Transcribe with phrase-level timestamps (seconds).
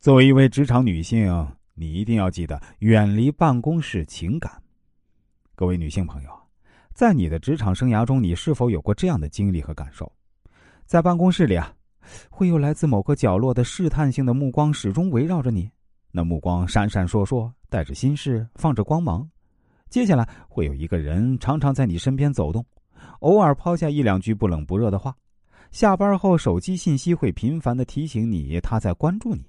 [0.00, 4.50] 作为一位职场女性，你一定要记得远离办公室情感。
[5.54, 6.30] 各位女性朋友，
[6.94, 10.10] 在你的职场生涯中，你是否有过这样的经历和感受？
[10.86, 11.70] 在办公室里啊，
[12.30, 15.70] 会有来自某个角落的试探性的目光始终围绕着你，
[16.10, 19.28] 那目光闪闪烁烁，带着心事，放着光芒。
[19.90, 22.64] 接下来会有一个人常常在你身边走动，
[23.18, 25.14] 偶尔抛下一两句不冷不热的话。
[25.70, 29.44] 下班后，手机信息会频繁的提醒你他在关注你。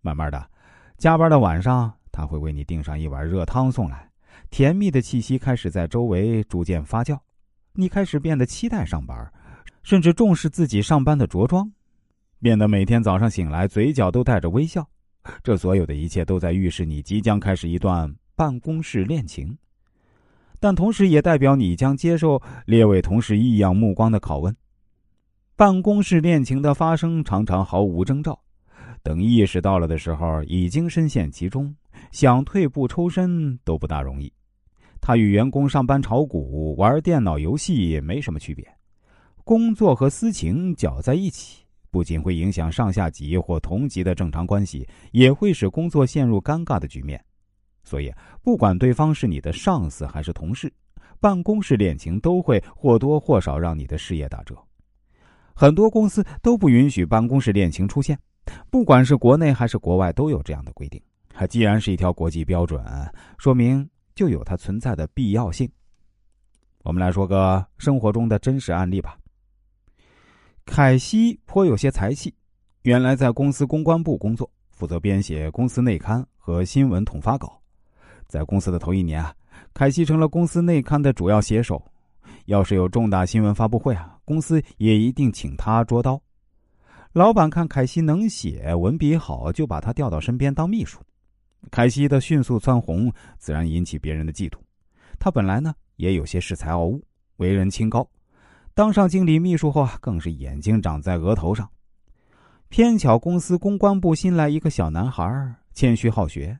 [0.00, 0.50] 慢慢的，
[0.96, 4.10] 加班的晚上，他会为你订上一碗热汤送来，
[4.50, 7.18] 甜蜜的气息开始在周围逐渐发酵。
[7.72, 9.32] 你开始变得期待上班，
[9.82, 11.70] 甚至重视自己上班的着装，
[12.40, 14.88] 变得每天早上醒来嘴角都带着微笑。
[15.42, 19.58] 这所有的一切都在预示你即将开始一段办公室恋情，
[20.58, 24.56] 但同时也代表你将接受列位同事异样目光的拷问。
[25.54, 28.40] 办公室恋情的发生常常毫无征兆，
[29.08, 31.74] 等意识到了的时候，已经深陷其中，
[32.12, 34.30] 想退步抽身都不大容易。
[35.00, 38.70] 他与员工上班炒股、玩电脑游戏没什么区别，
[39.44, 47.18] 工作和私情搅在一起，不仅会影响上下级或同级的正常关系，也会使工作陷入尴尬的局面。
[47.82, 50.70] 所以，不管对方是你的上司还是同事，
[51.18, 54.54] 办公室恋情都会或多或少让你的事业打折。
[55.54, 58.18] 很多公司都不允许办公室恋情出现，
[58.70, 61.00] 不管是国内还是国外都有这样的规定。
[61.30, 62.84] 它既然是一条国际标准，
[63.38, 65.70] 说明就有它存在的必要性。
[66.82, 69.16] 我们来说个生活中的真实案例吧。
[70.64, 72.34] 凯西颇有些才气，
[72.82, 77.60] 原来在公司公关部工作，负责编写公司内刊和新闻统发稿。
[78.26, 79.34] 在公司的头一年啊，
[79.72, 81.82] 凯西成了公司内刊的主要写手。
[82.46, 86.20] 要是有重大新闻发布会啊，公司也一定请他捉刀。
[87.12, 91.00] 老板看凯西能写，文笔好，就把他调到身边当秘书。
[91.70, 94.58] 凯西的迅速蹿红，自然引起别人的嫉妒。
[95.18, 97.02] 他本来呢也有些恃才傲物，
[97.38, 98.08] 为人清高，
[98.74, 101.68] 当上经理秘书后啊，更是眼睛长在额头上。
[102.68, 105.24] 偏巧公司公关部新来一个小男孩，
[105.72, 106.56] 谦虚好学，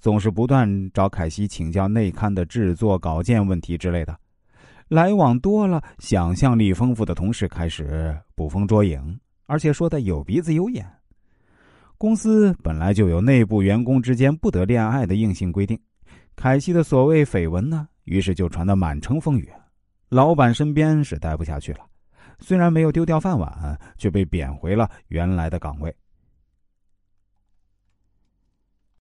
[0.00, 4.18] 总是不断找凯西请教内刊的制作、稿件问题之类的。
[4.88, 10.86] 来往多了，想象力丰富的同事开始捕风捉影，而且说的有鼻子有眼。
[11.98, 15.78] 公司本来就有内部员工之间不得恋爱的硬性规定，
[16.34, 19.48] 凯西的所谓绯闻呢，于是就传得满城风雨。
[20.08, 21.80] 老板身边是待不下去了，
[22.38, 25.94] 虽然没有丢掉饭碗，却被贬回了原来的岗位。